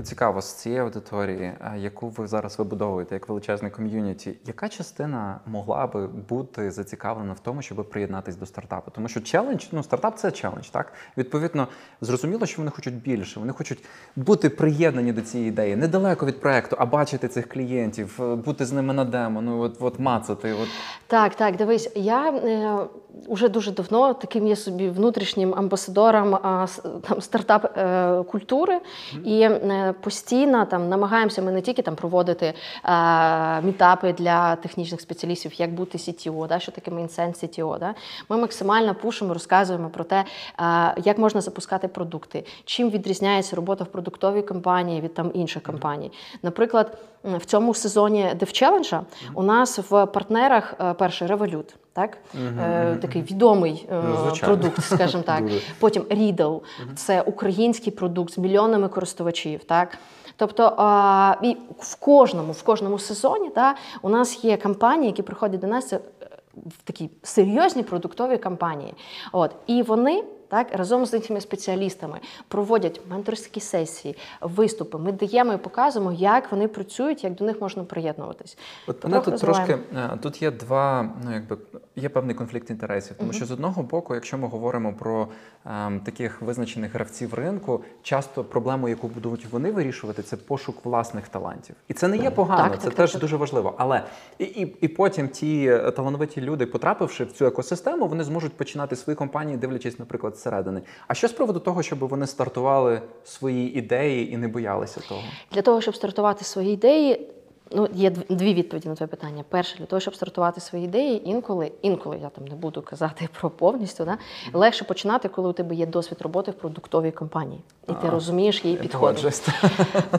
Цікаво, 0.02 0.42
з 0.42 0.52
цієї 0.52 0.80
аудиторії, 0.80 1.52
яку 1.76 2.08
ви 2.08 2.26
зараз 2.26 2.58
вибудовуєте 2.58 3.14
як 3.14 3.28
величезний 3.28 3.70
ком'юніті, 3.70 4.34
яка 4.46 4.68
частина 4.68 5.40
могла 5.46 5.86
би 5.86 6.06
бути 6.06 6.70
зацікавлена 6.70 7.32
в 7.32 7.40
тому, 7.40 7.62
щоб 7.62 7.90
приєднатись 7.90 8.36
до 8.36 8.46
стартапу? 8.46 8.90
Тому 8.90 9.08
що 9.08 9.20
челендж, 9.20 9.64
ну 9.72 9.82
стартап 9.82 10.18
це 10.18 10.30
челендж, 10.30 10.68
так 10.68 10.92
відповідно 11.16 11.68
зрозуміло, 12.00 12.46
що 12.46 12.58
вони 12.58 12.70
хочуть 12.70 12.94
більше. 12.94 13.40
Вони 13.40 13.52
хочуть 13.52 13.84
бути 14.16 14.50
приєднані 14.50 15.12
до 15.12 15.20
цієї 15.20 15.48
ідеї, 15.48 15.76
недалеко 15.76 16.26
від 16.26 16.40
проекту, 16.40 16.76
а 16.78 16.86
бачити 16.86 17.28
цих 17.28 17.48
клієнтів, 17.48 18.20
е, 18.22 18.34
бути 18.34 18.66
з 18.66 18.72
ними 18.72 18.94
на 18.94 19.04
демо, 19.04 19.42
ну 19.42 19.60
от, 19.60 19.76
от 19.80 19.98
мацати. 19.98 20.52
От 20.52 20.68
Так, 21.06 21.34
так, 21.34 21.56
дивись, 21.56 21.92
я 21.94 22.30
е, 22.30 22.78
уже 23.26 23.48
дуже 23.48 23.72
давно 23.72 24.14
таким 24.14 24.46
є 24.46 24.56
собі 24.56 24.88
внутрішнім 24.88 25.54
амбасадором 25.54 26.34
а, 26.34 26.66
там, 27.08 27.20
стартап 27.20 27.78
е, 27.78 28.22
культури, 28.22 28.80
і 29.24 29.40
е, 29.40 29.57
постійно 30.00 30.64
там 30.64 30.88
намагаємося 30.88 31.42
ми 31.42 31.52
не 31.52 31.60
тільки 31.60 31.82
там 31.82 31.96
проводити 31.96 32.46
е, 32.46 33.62
мітапи 33.62 34.12
для 34.12 34.56
технічних 34.56 35.00
спеціалістів, 35.00 35.60
як 35.60 35.74
бути 35.74 35.98
CTO, 35.98 36.46
да, 36.46 36.58
що 36.58 36.72
таке 36.72 36.90
Mindset 36.90 37.44
CTO. 37.44 37.78
Да. 37.78 37.94
Ми 38.28 38.36
максимально 38.36 38.94
пушимо, 38.94 39.34
розказуємо 39.34 39.88
про 39.90 40.04
те, 40.04 40.24
е, 40.60 40.94
як 41.04 41.18
можна 41.18 41.40
запускати 41.40 41.88
продукти, 41.88 42.44
чим 42.64 42.90
відрізняється 42.90 43.56
робота 43.56 43.84
в 43.84 43.86
продуктовій 43.86 44.42
компанії 44.42 45.00
від 45.00 45.14
там 45.14 45.30
інших 45.34 45.62
компаній. 45.62 46.12
Наприклад, 46.42 46.98
в 47.24 47.44
цьому 47.44 47.74
сезоні 47.74 48.30
DevChallenge 48.40 49.00
у 49.34 49.42
нас 49.42 49.78
в 49.90 50.06
партнерах 50.06 50.74
е, 50.80 50.94
перший 50.94 51.28
Revolut, 51.28 51.74
так? 51.98 52.18
Е, 52.60 52.96
такий 52.96 53.22
відомий 53.22 53.88
е, 53.92 54.02
Ну, 54.04 54.32
продукт, 54.40 54.84
скажімо 54.84 55.22
так. 55.26 55.44
Потім 55.78 56.04
Рідл– 56.10 56.56
це 56.96 57.22
український 57.22 57.92
продукт 57.92 58.32
з 58.32 58.38
мільйонами 58.38 58.88
користувачів. 58.88 59.64
Так? 59.64 59.98
Тобто 60.36 60.74
а, 60.76 61.34
і 61.42 61.56
в 61.78 61.96
кожному, 61.96 62.52
в 62.52 62.62
кожному 62.62 62.98
сезоні 62.98 63.50
та, 63.50 63.74
у 64.02 64.08
нас 64.08 64.44
є 64.44 64.56
компанії, 64.56 65.06
які 65.06 65.22
приходять 65.22 65.60
до 65.60 65.66
нас 65.66 65.88
це, 65.88 65.96
е, 65.96 66.26
в 66.56 66.82
такі 66.84 67.10
серйозні 67.22 67.82
продуктові 67.82 68.36
компанії. 68.36 68.94
От, 69.32 69.50
і 69.66 69.82
вони 69.82 70.24
так, 70.48 70.66
разом 70.72 71.06
з 71.06 71.20
цими 71.20 71.40
спеціалістами 71.40 72.20
проводять 72.48 73.00
менторські 73.10 73.60
сесії, 73.60 74.16
виступи. 74.40 74.98
Ми 74.98 75.12
даємо 75.12 75.52
і 75.52 75.56
показуємо, 75.56 76.12
як 76.12 76.52
вони 76.52 76.68
працюють, 76.68 77.24
як 77.24 77.34
до 77.34 77.44
них 77.44 77.60
можна 77.60 77.84
приєднуватись. 77.84 78.58
От 78.86 79.04
мене 79.04 79.20
тут 79.20 79.40
трошки 79.40 79.72
розвиваємо. 79.72 80.14
е, 80.14 80.18
тут 80.22 80.42
є 80.42 80.50
два, 80.50 81.10
ну 81.24 81.34
якби 81.34 81.56
є 81.96 82.08
певний 82.08 82.34
конфлікт 82.34 82.70
інтересів. 82.70 83.16
Тому 83.18 83.32
що 83.32 83.46
з 83.46 83.50
одного 83.50 83.82
боку, 83.82 84.14
якщо 84.14 84.38
ми 84.38 84.48
говоримо 84.48 84.92
про 84.92 85.28
ем, 85.66 86.00
таких 86.00 86.42
визначених 86.42 86.94
гравців 86.94 87.34
ринку, 87.34 87.84
часто 88.02 88.44
проблему, 88.44 88.88
яку 88.88 89.08
будуть 89.08 89.46
вони 89.50 89.72
вирішувати, 89.72 90.22
це 90.22 90.36
пошук 90.36 90.84
власних 90.84 91.28
талантів. 91.28 91.76
І 91.88 91.94
це 91.94 92.08
не 92.08 92.16
є 92.16 92.30
погано, 92.30 92.68
Так, 92.70 92.78
це 92.80 92.84
так, 92.84 92.94
теж 92.94 93.10
так, 93.10 93.12
так. 93.12 93.20
дуже 93.20 93.36
важливо. 93.36 93.74
Але 93.78 94.02
і, 94.38 94.44
і, 94.44 94.76
і 94.80 94.88
потім 94.88 95.28
ті 95.28 95.66
е, 95.66 95.90
талановиті 95.90 96.40
люди, 96.40 96.66
потрапивши 96.66 97.24
в 97.24 97.32
цю 97.32 97.46
екосистему, 97.46 98.06
вони 98.06 98.24
зможуть 98.24 98.52
починати 98.52 98.96
свої 98.96 99.16
компанії, 99.16 99.58
дивлячись, 99.58 99.98
наприклад, 99.98 100.37
зсередини. 100.38 100.82
А 101.08 101.14
що 101.14 101.28
з 101.28 101.32
приводу 101.32 101.60
того, 101.60 101.82
щоб 101.82 101.98
вони 101.98 102.26
стартували 102.26 103.00
свої 103.24 103.78
ідеї 103.78 104.32
і 104.32 104.36
не 104.36 104.48
боялися 104.48 105.00
того? 105.08 105.20
Для 105.52 105.62
того, 105.62 105.80
щоб 105.80 105.94
стартувати 105.96 106.44
свої 106.44 106.72
ідеї, 106.72 107.28
ну 107.72 107.88
є 107.94 108.10
дв- 108.10 108.34
дві 108.36 108.54
відповіді 108.54 108.88
на 108.88 108.94
твоє 108.94 109.08
питання. 109.08 109.44
Перше, 109.48 109.78
для 109.78 109.86
того, 109.86 110.00
щоб 110.00 110.14
стартувати 110.14 110.60
свої 110.60 110.84
ідеї, 110.84 111.28
інколи, 111.28 111.72
інколи 111.82 112.18
я 112.22 112.28
там 112.28 112.44
не 112.44 112.54
буду 112.54 112.82
казати 112.82 113.28
про 113.40 113.50
повністю, 113.50 114.04
да, 114.04 114.18
легше 114.52 114.84
починати, 114.84 115.28
коли 115.28 115.48
у 115.48 115.52
тебе 115.52 115.74
є 115.74 115.86
досвід 115.86 116.18
роботи 116.20 116.50
в 116.50 116.54
продуктовій 116.54 117.10
компанії, 117.10 117.60
і 117.88 117.92
ти 117.92 118.08
розумієш 118.10 118.64
її 118.64 118.76
підходи. 118.76 119.30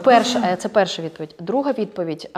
Перша, 0.04 0.42
е, 0.52 0.56
це 0.56 0.68
перша 0.68 1.02
відповідь. 1.02 1.34
Друга 1.40 1.72
відповідь. 1.72 2.30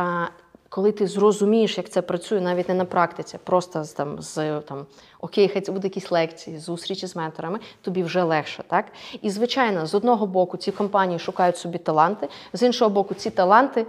Коли 0.75 0.93
ти 0.93 1.07
зрозумієш, 1.07 1.79
як 1.79 1.89
це 1.89 2.03
працює, 2.03 2.41
навіть 2.41 2.69
не 2.69 2.75
на 2.75 2.85
практиці, 2.85 3.39
просто 3.45 3.85
з 3.85 3.93
там 3.93 4.23
з 4.23 4.61
там 4.61 4.87
окей, 5.21 5.49
хай 5.49 5.63
це 5.63 5.73
буде 5.73 5.87
якісь 5.87 6.11
лекції, 6.11 6.59
зустрічі 6.59 7.07
з 7.07 7.17
менторами, 7.17 7.59
тобі 7.83 8.03
вже 8.03 8.23
легше, 8.23 8.65
так? 8.67 8.85
І 9.23 9.31
звичайно, 9.31 9.87
з 9.87 9.95
одного 9.95 10.27
боку 10.27 10.57
ці 10.57 10.73
компанії 10.73 11.19
шукають 11.19 11.57
собі 11.57 11.79
таланти, 11.79 12.29
з 12.53 12.63
іншого 12.63 12.91
боку, 12.91 13.15
ці 13.15 13.31
таланти. 13.31 13.87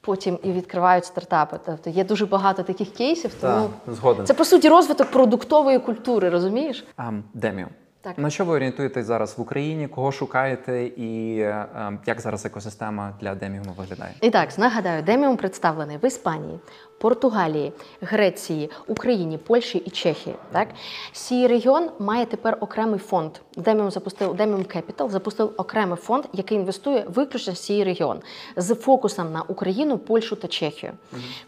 Потім 0.00 0.38
і 0.42 0.52
відкривають 0.52 1.04
стартапи. 1.04 1.60
Тобто 1.66 1.90
є 1.90 2.04
дуже 2.04 2.26
багато 2.26 2.62
таких 2.62 2.92
кейсів. 2.92 3.34
Тому 3.40 3.70
Так, 3.86 3.94
згоден. 3.94 4.26
це 4.26 4.34
по 4.34 4.44
суті 4.44 4.68
розвиток 4.68 5.10
продуктової 5.10 5.78
культури, 5.78 6.28
розумієш? 6.28 6.86
Ем, 6.98 7.24
Деміум. 7.34 7.66
Так. 8.00 8.18
На 8.18 8.30
що 8.30 8.44
ви 8.44 8.54
орієнтуєтесь 8.54 9.06
зараз 9.06 9.38
в 9.38 9.40
Україні? 9.40 9.88
Кого 9.88 10.12
шукаєте, 10.12 10.84
і 10.84 11.38
е, 11.38 11.98
як 12.06 12.20
зараз 12.20 12.46
екосистема 12.46 13.12
для 13.20 13.34
Деміума 13.34 13.72
виглядає? 13.76 14.14
І 14.20 14.30
так, 14.30 14.58
нагадаю, 14.58 15.02
Деміум 15.02 15.36
представлений 15.36 15.98
в 16.02 16.04
Іспанії, 16.04 16.58
Португалії, 16.98 17.72
Греції, 18.00 18.70
Україні, 18.86 19.38
Польщі 19.38 19.78
і 19.78 19.90
Чехії. 19.90 20.36
Так 20.52 20.68
CEE 21.12 21.46
регіон 21.46 21.90
має 21.98 22.26
тепер 22.26 22.56
окремий 22.60 22.98
фонд. 22.98 23.30
Деміум 23.56 23.90
запустив 23.90 24.34
Demium 24.34 24.62
Capital 24.62 25.10
запустив 25.10 25.52
окремий 25.56 25.96
фонд, 25.96 26.24
який 26.32 26.58
інвестує 26.58 27.06
виключно 27.08 27.52
в 27.52 27.56
CEE 27.56 27.84
регіон 27.84 28.20
з 28.56 28.74
фокусом 28.74 29.32
на 29.32 29.42
Україну, 29.42 29.98
Польщу 29.98 30.36
та 30.36 30.48
Чехію. 30.48 30.92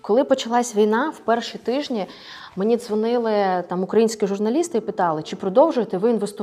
Коли 0.01 0.25
почалась 0.25 0.77
війна, 0.77 1.09
в 1.09 1.19
перші 1.19 1.59
тижні 1.59 2.07
мені 2.57 2.77
дзвонили 2.77 3.65
там 3.69 3.83
українські 3.83 4.27
журналісти 4.27 4.79
і 4.79 4.81
питали, 4.81 5.23
чи 5.23 5.37
продовжуєте 5.37 5.99
ви 5.99 6.11
інвестувати. 6.11 6.40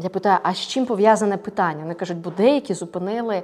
Я 0.00 0.08
питаю, 0.08 0.38
а 0.42 0.54
з 0.54 0.58
чим 0.58 0.86
пов'язане 0.86 1.36
питання? 1.36 1.82
Вони 1.82 1.94
кажуть, 1.94 2.16
бо 2.16 2.30
деякі 2.30 2.74
зупинили 2.74 3.34
е, 3.36 3.42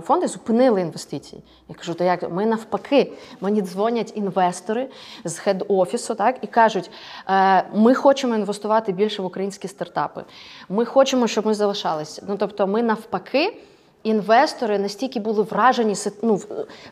фонди, 0.00 0.26
зупинили 0.28 0.80
інвестиції. 0.80 1.42
Я 1.68 1.74
кажу, 1.74 1.94
то 1.94 2.04
як 2.04 2.30
ми 2.30 2.46
навпаки, 2.46 3.12
мені 3.40 3.62
дзвонять 3.62 4.12
інвестори 4.16 4.88
з 5.24 5.38
хед-офісу, 5.38 6.14
так 6.14 6.38
і 6.42 6.46
кажуть, 6.46 6.90
е, 7.28 7.64
ми 7.74 7.94
хочемо 7.94 8.34
інвестувати 8.34 8.92
більше 8.92 9.22
в 9.22 9.24
українські 9.24 9.68
стартапи. 9.68 10.24
Ми 10.68 10.84
хочемо, 10.84 11.26
щоб 11.26 11.46
ми 11.46 11.54
залишалися. 11.54 12.22
Ну 12.28 12.36
тобто, 12.36 12.66
ми 12.66 12.82
навпаки. 12.82 13.56
Інвестори 14.02 14.78
настільки 14.78 15.20
були 15.20 15.42
вражені 15.42 15.94
ну, 16.22 16.40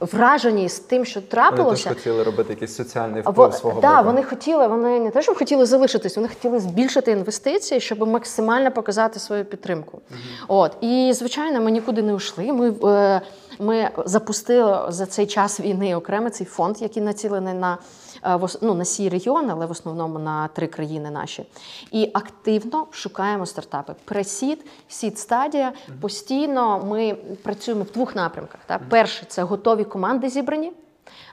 вражені 0.01 0.69
з 0.69 0.79
тим, 0.79 1.05
що 1.05 1.21
трапилося. 1.21 1.85
Вони 1.85 1.95
теж 1.95 2.05
хотіли 2.05 2.23
робити 2.23 2.53
якийсь 2.53 2.75
соціальний 2.75 3.23
вплив 3.23 3.55
свого 3.55 3.81
да, 3.81 4.01
вони 4.01 4.23
хотіли, 4.23 4.67
вони 4.67 5.01
не 5.01 5.11
те, 5.11 5.23
що 5.23 5.35
хотіли 5.35 5.67
залишитись, 5.67 6.17
вони 6.17 6.29
хотіли 6.29 6.61
збільшити 6.61 7.11
інвестиції, 7.11 7.81
щоб 7.81 8.09
максимально 8.09 8.71
показати 8.71 9.19
свою 9.19 9.45
підтримку. 9.45 10.01
От 10.49 10.77
і 10.81 11.13
звичайно, 11.15 11.61
ми 11.61 11.71
нікуди 11.71 12.03
не 12.03 12.15
йшли. 12.15 12.53
Ми, 12.53 12.75
е, 12.85 13.21
ми 13.61 13.91
запустили 14.05 14.87
за 14.89 15.07
цей 15.07 15.27
час 15.27 15.61
війни 15.61 15.97
окремо 15.97 16.31
цей 16.31 16.47
фонд, 16.47 16.83
який 16.83 17.03
націлений 17.03 17.55
на. 17.55 17.79
е, 18.25 18.39
Ну, 18.61 18.75
на 18.75 18.85
сій 18.85 19.09
регіон, 19.09 19.51
але 19.51 19.67
в 19.67 19.71
основному 19.71 20.19
на 20.19 20.49
три 20.49 20.67
країни 20.67 21.11
наші. 21.11 21.47
І 21.91 22.11
активно 22.15 22.87
шукаємо 22.91 23.47
стартапи. 23.47 23.95
Пресід, 24.05 24.67
сід 24.89 25.19
стадія. 25.19 25.73
Постійно 26.01 26.85
ми 26.85 27.15
працюємо 27.43 27.85
в 27.85 27.91
двох 27.91 28.17
напрямках. 28.17 28.61
Так? 28.67 28.81
Перший 28.89 29.27
це 29.29 29.43
готові 29.43 29.85
команди 29.85 30.29
зібрані. 30.29 30.73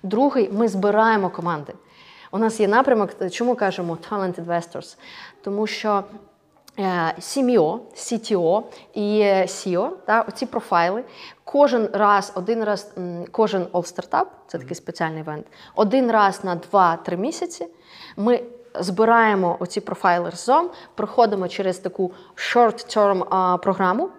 Другий 0.04 0.50
ми 0.52 0.68
збираємо 0.68 1.30
команди. 1.30 1.74
У 2.32 2.38
нас 2.38 2.60
є 2.60 2.68
напрямок, 2.68 3.10
чому 3.32 3.56
кажемо 3.56 3.98
Talent 4.10 4.46
Investors? 4.46 4.98
Тому 5.44 5.68
що 5.68 6.04
CMO, 6.78 7.80
CTO 7.96 8.64
і 8.94 9.20
е, 9.20 9.42
CEO, 9.42 9.90
та, 10.06 10.22
оці 10.22 10.46
профайли, 10.46 11.04
кожен 11.44 11.90
раз, 11.94 12.32
один 12.36 12.64
раз, 12.64 12.92
кожен 13.32 13.64
All 13.64 13.96
Startup, 13.96 14.26
це 14.48 14.58
такий 14.58 14.76
спеціальний 14.76 15.20
івент, 15.20 15.46
один 15.76 16.12
раз 16.12 16.44
на 16.44 16.56
2-3 16.72 17.18
місяці 17.18 17.68
ми 18.18 18.44
збираємо 18.80 19.58
оці 19.60 19.82
профайли 19.82 20.30
разом, 20.30 20.70
проходимо 20.96 21.48
через 21.48 21.78
таку 21.78 22.12
short-term 22.36 23.26
а, 23.30 23.58
програму, 23.58 24.10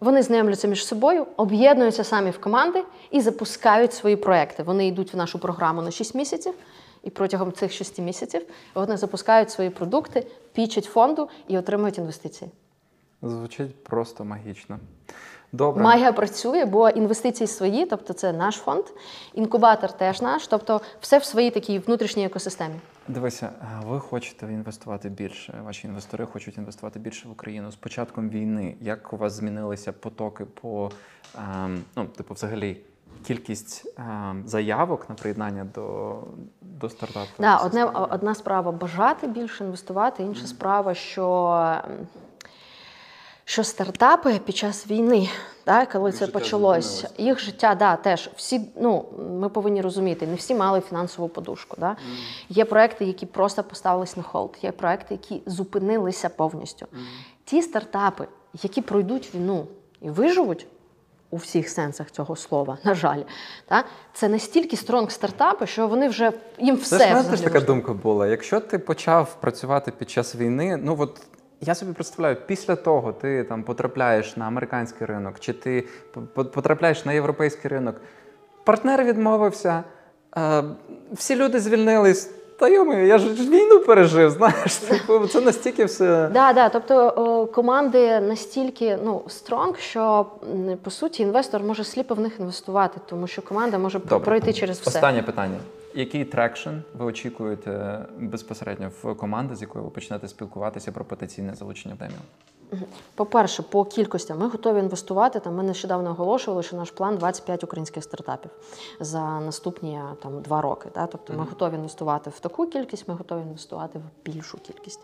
вони 0.00 0.22
знайомляться 0.22 0.68
між 0.68 0.86
собою, 0.86 1.26
об'єднуються 1.36 2.04
самі 2.04 2.30
в 2.30 2.40
команди 2.40 2.84
і 3.10 3.20
запускають 3.20 3.92
свої 3.92 4.16
проекти. 4.16 4.62
Вони 4.62 4.86
йдуть 4.86 5.14
в 5.14 5.16
нашу 5.16 5.38
програму 5.38 5.82
на 5.82 5.90
6 5.90 6.14
місяців, 6.14 6.54
і 7.02 7.10
протягом 7.10 7.52
цих 7.52 7.72
6 7.72 7.98
місяців 7.98 8.42
вони 8.74 8.96
запускають 8.96 9.50
свої 9.50 9.70
продукти, 9.70 10.26
пічать 10.52 10.84
фонду 10.84 11.28
і 11.48 11.58
отримують 11.58 11.98
інвестиції. 11.98 12.50
Звучить 13.22 13.84
просто 13.84 14.24
магічно. 14.24 14.78
Добре. 15.52 15.82
Магія 15.82 16.12
працює, 16.12 16.64
бо 16.64 16.88
інвестиції 16.88 17.46
свої, 17.46 17.86
тобто 17.86 18.12
це 18.12 18.32
наш 18.32 18.54
фонд, 18.54 18.84
інкубатор 19.34 19.92
теж 19.92 20.22
наш, 20.22 20.46
тобто 20.46 20.80
все 21.00 21.18
в 21.18 21.24
своїй 21.24 21.50
такій 21.50 21.78
внутрішній 21.78 22.24
екосистемі. 22.24 22.74
Дивися, 23.08 23.50
а 23.60 23.86
ви 23.86 24.00
хочете 24.00 24.46
інвестувати 24.46 25.08
більше. 25.08 25.54
Ваші 25.64 25.86
інвестори 25.86 26.26
хочуть 26.26 26.58
інвестувати 26.58 26.98
більше 26.98 27.28
в 27.28 27.30
Україну 27.30 27.70
з 27.70 27.76
початком 27.76 28.30
війни. 28.30 28.76
Як 28.80 29.12
у 29.12 29.16
вас 29.16 29.32
змінилися 29.32 29.92
потоки 29.92 30.44
по 30.44 30.90
ем, 31.38 31.84
ну, 31.96 32.04
типу, 32.04 32.34
взагалі, 32.34 32.80
кількість 33.26 33.94
ем, 33.98 34.42
заявок 34.46 35.08
на 35.08 35.14
приєднання 35.14 35.66
до, 35.74 36.16
до 36.60 36.90
стартапу? 36.90 37.28
Да, 37.38 37.56
одне, 37.56 37.84
одна 37.84 38.34
справа 38.34 38.72
бажати 38.72 39.26
більше 39.26 39.64
інвестувати, 39.64 40.22
інша 40.22 40.46
справа, 40.46 40.94
що, 40.94 41.82
що 43.44 43.64
стартапи 43.64 44.40
під 44.44 44.56
час 44.56 44.86
війни, 44.86 45.28
да, 45.66 45.86
коли 45.86 46.10
Їх 46.10 46.18
це 46.18 46.26
почалось, 46.26 47.04
їх 47.18 47.40
життя, 47.40 47.74
да, 47.74 47.96
теж 47.96 48.30
всі, 48.36 48.70
ну, 48.80 49.04
ми 49.40 49.48
повинні 49.48 49.82
розуміти, 49.82 50.26
не 50.26 50.34
всі 50.34 50.54
мали 50.54 50.80
фінансову 50.80 51.28
подушку. 51.28 51.76
Да? 51.80 51.96
Є 52.48 52.64
проекти, 52.64 53.04
які 53.04 53.26
просто 53.26 53.62
поставились 53.62 54.16
на 54.16 54.22
hold, 54.22 54.58
є 54.62 54.72
проекти, 54.72 55.14
які 55.14 55.42
зупинилися 55.46 56.28
повністю. 56.28 56.86
Ті 57.44 57.62
стартапи, 57.62 58.28
які 58.62 58.82
пройдуть 58.82 59.34
війну 59.34 59.66
і 60.00 60.10
виживуть. 60.10 60.66
У 61.30 61.36
всіх 61.36 61.68
сенсах 61.68 62.10
цього 62.10 62.36
слова, 62.36 62.78
на 62.84 62.94
жаль, 62.94 63.22
та 63.66 63.84
це 64.14 64.28
настільки 64.28 64.76
стронг 64.76 65.10
стартапи, 65.10 65.66
що 65.66 65.88
вони 65.88 66.08
вже 66.08 66.32
їм 66.58 66.76
все 66.76 66.98
Це 66.98 67.22
ж 67.22 67.30
теж 67.30 67.40
така 67.40 67.60
думка 67.60 67.92
була. 67.92 68.26
Якщо 68.26 68.60
ти 68.60 68.78
почав 68.78 69.36
працювати 69.40 69.90
під 69.98 70.10
час 70.10 70.36
війни, 70.36 70.76
ну 70.76 70.96
от 70.98 71.20
я 71.60 71.74
собі 71.74 71.92
представляю, 71.92 72.36
після 72.46 72.76
того 72.76 73.12
ти 73.12 73.44
там 73.44 73.62
потрапляєш 73.62 74.36
на 74.36 74.46
американський 74.46 75.06
ринок, 75.06 75.40
чи 75.40 75.52
ти 75.52 75.84
по- 76.34 76.44
потрапляєш 76.44 77.04
на 77.04 77.12
європейський 77.12 77.70
ринок, 77.70 78.00
партнер 78.64 79.04
відмовився, 79.04 79.84
е, 80.36 80.62
всі 81.12 81.36
люди 81.36 81.60
звільнились. 81.60 82.30
Та 82.58 82.68
йому, 82.68 82.94
я 82.94 83.18
ж 83.18 83.28
війну 83.28 83.80
пережив, 83.80 84.30
знаєш, 84.30 84.74
типу, 84.88 85.26
це 85.26 85.40
настільки 85.40 85.84
все. 85.84 86.28
Да, 86.32 86.52
да, 86.52 86.68
тобто 86.68 87.08
е, 87.48 87.52
команди 87.54 88.20
настільки 88.20 88.98
ну 89.04 89.22
strong, 89.28 89.78
що 89.78 90.26
по 90.82 90.90
суті 90.90 91.22
інвестор 91.22 91.62
може 91.62 91.84
сліпо 91.84 92.14
в 92.14 92.20
них 92.20 92.40
інвестувати, 92.40 93.00
тому 93.06 93.26
що 93.26 93.42
команда 93.42 93.78
може 93.78 93.98
Добре. 93.98 94.18
пройти 94.18 94.52
через 94.52 94.80
все. 94.80 94.90
Останнє 94.90 95.22
питання. 95.22 95.56
Який 95.94 96.24
traction 96.24 96.70
ви 96.98 97.04
очікуєте 97.04 97.98
безпосередньо 98.18 98.90
в 99.02 99.14
команди, 99.14 99.56
з 99.56 99.62
якою 99.62 99.84
ви 99.84 99.90
почнете 99.90 100.28
спілкуватися 100.28 100.92
про 100.92 101.04
потенційне 101.04 101.54
залучення 101.54 101.94
в 101.94 101.98
Деміум? 101.98 102.18
По-перше, 103.14 103.62
по 103.62 103.84
кількостям 103.84 104.38
ми 104.38 104.48
готові 104.48 104.78
інвестувати. 104.78 105.40
Там 105.40 105.54
ми 105.54 105.62
нещодавно 105.62 106.10
оголошували, 106.10 106.62
що 106.62 106.76
наш 106.76 106.90
план 106.90 107.16
25 107.16 107.64
українських 107.64 108.04
стартапів 108.04 108.50
за 109.00 109.40
наступні 109.40 110.00
там 110.22 110.40
два 110.42 110.60
роки. 110.60 110.88
Да? 110.94 111.06
Тобто 111.06 111.32
ми 111.32 111.44
готові 111.44 111.74
інвестувати 111.74 112.30
в 112.30 112.40
таку 112.40 112.66
кількість, 112.66 113.08
ми 113.08 113.14
готові 113.14 113.40
інвестувати 113.40 113.98
в 113.98 114.02
більшу 114.30 114.58
кількість. 114.58 115.00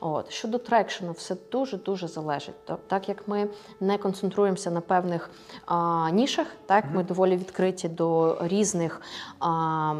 От 0.00 0.30
щодо 0.30 0.58
traction 0.58 1.01
у, 1.01 1.12
все 1.12 1.36
дуже 1.52 1.76
дуже 1.76 2.08
залежить. 2.08 2.64
То- 2.64 2.78
Так 2.86 3.08
як 3.08 3.28
ми 3.28 3.48
не 3.80 3.98
концентруємося 3.98 4.70
на 4.70 4.80
певних 4.80 5.30
а, 5.66 6.10
нішах, 6.10 6.46
так 6.66 6.84
ми 6.94 7.04
доволі 7.04 7.36
відкриті 7.36 7.88
до 7.88 8.38
різних 8.40 9.00
а, 9.40 9.94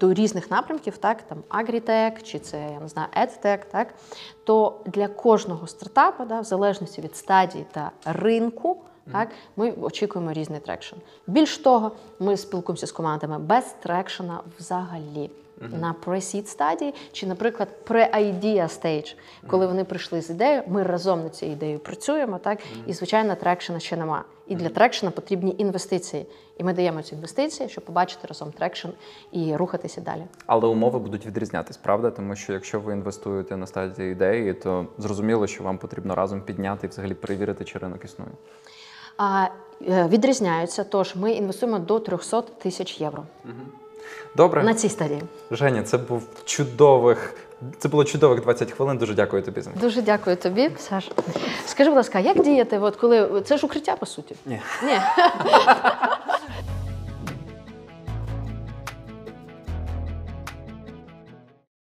до 0.00 0.14
різних 0.14 0.50
напрямків, 0.50 0.98
так 0.98 1.22
там 1.22 1.38
agritech, 1.48 2.22
чи 2.22 2.38
це 2.38 2.70
я 2.72 2.80
не 2.80 2.88
знаю, 2.88 3.08
edtech, 3.16 3.64
так 3.64 3.94
то 4.44 4.80
для 4.86 5.08
кожного 5.08 5.66
стартапа, 5.66 6.24
да, 6.32 6.40
в 6.40 6.44
залежності 6.44 7.00
від 7.00 7.16
стадії 7.16 7.66
та 7.72 7.90
ринку, 8.04 8.76
так 9.12 9.28
ми 9.56 9.72
очікуємо 9.72 10.32
різний 10.32 10.60
traction. 10.60 10.96
Більш 11.26 11.58
того, 11.58 11.90
ми 12.18 12.36
спілкуємося 12.36 12.86
з 12.86 12.92
командами 12.92 13.38
без 13.38 13.64
traction 13.80 14.33
а 14.33 14.40
взагалі. 14.58 15.30
На 15.70 15.94
pre-seed 16.06 16.46
стадії, 16.46 16.94
чи, 17.12 17.26
наприклад, 17.26 17.68
pre-idea 17.86 18.62
stage, 18.62 19.16
коли 19.46 19.66
вони 19.66 19.84
прийшли 19.84 20.22
з 20.22 20.30
ідеєю, 20.30 20.62
ми 20.66 20.82
разом 20.82 21.22
над 21.22 21.34
цією 21.34 21.56
ідеєю 21.56 21.78
працюємо, 21.78 22.38
так 22.38 22.58
і 22.86 22.92
звичайно, 22.92 23.34
traction 23.34 23.75
а 23.75 23.80
ще 23.80 23.96
нема. 23.96 24.24
І 24.46 24.54
для 24.54 24.68
traction 24.68 25.05
а 25.05 25.10
потрібні 25.12 25.54
інвестиції. 25.58 26.26
І 26.58 26.64
ми 26.64 26.72
даємо 26.72 27.02
ці 27.02 27.14
інвестиції, 27.14 27.68
щоб 27.68 27.84
побачити 27.84 28.26
разом 28.26 28.52
traction 28.52 28.88
і 29.32 29.56
рухатися 29.56 30.00
далі. 30.00 30.22
Але 30.46 30.68
умови 30.68 30.98
будуть 30.98 31.26
відрізнятись, 31.26 31.76
правда? 31.76 32.10
Тому 32.10 32.36
що 32.36 32.52
якщо 32.52 32.80
ви 32.80 32.92
інвестуєте 32.92 33.56
на 33.56 33.66
стадії 33.66 34.12
ідеї, 34.12 34.54
то 34.54 34.86
зрозуміло, 34.98 35.46
що 35.46 35.64
вам 35.64 35.78
потрібно 35.78 36.14
разом 36.14 36.42
підняти 36.42 36.86
і 36.86 36.90
взагалі 36.90 37.14
перевірити, 37.14 37.64
чи 37.64 37.78
ринок 37.78 38.04
існує. 38.04 38.30
А, 39.18 39.46
е, 39.88 40.08
відрізняються, 40.08 40.84
тож 40.84 41.16
ми 41.16 41.32
інвестуємо 41.32 41.78
до 41.78 42.00
300 42.00 42.42
тисяч 42.42 43.00
євро 43.00 43.24
Добре, 44.36 44.62
на 44.62 44.74
цій 44.74 44.88
стадії. 44.88 45.22
Женя, 45.50 45.82
це 45.82 45.98
був 45.98 46.22
чудових. 46.44 47.34
Це 47.78 47.88
було 47.88 48.04
чудових 48.04 48.40
20 48.42 48.72
хвилин. 48.72 48.98
Дуже 48.98 49.14
дякую 49.14 49.42
тобі 49.42 49.60
за 49.60 49.70
них. 49.70 49.78
Дуже 49.78 50.02
дякую 50.02 50.36
тобі, 50.36 50.70
Саш. 50.78 51.10
Скажи, 51.66 51.90
будь 51.90 51.96
ласка, 51.96 52.18
як 52.18 52.42
діяти, 52.42 52.78
от 52.78 52.96
коли 52.96 53.42
це 53.44 53.56
ж 53.56 53.66
укриття 53.66 53.96
по 53.96 54.06
суті? 54.06 54.34
Ні. 54.46 54.60
Ні. 54.82 54.92